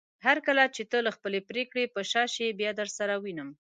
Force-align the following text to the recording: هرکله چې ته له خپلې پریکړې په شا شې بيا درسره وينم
هرکله 0.25 0.65
چې 0.75 0.83
ته 0.91 0.97
له 1.05 1.11
خپلې 1.17 1.39
پریکړې 1.49 1.85
په 1.93 2.01
شا 2.11 2.23
شې 2.33 2.57
بيا 2.59 2.71
درسره 2.81 3.13
وينم 3.23 3.49